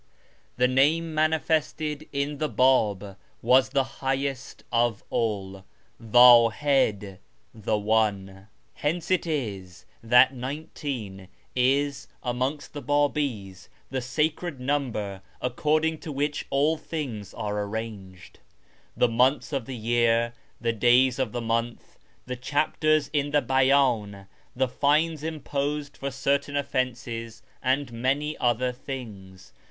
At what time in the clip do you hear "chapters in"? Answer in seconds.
22.35-23.29